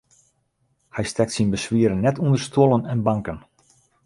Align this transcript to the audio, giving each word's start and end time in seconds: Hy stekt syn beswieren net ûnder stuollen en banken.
Hy 0.95 1.03
stekt 1.11 1.33
syn 1.35 1.51
beswieren 1.53 2.03
net 2.05 2.21
ûnder 2.23 2.41
stuollen 2.45 2.87
en 2.93 3.05
banken. 3.07 3.39